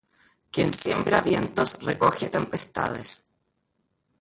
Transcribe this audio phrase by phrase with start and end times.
[0.53, 3.07] Quién siembra vientos, recoge tempestades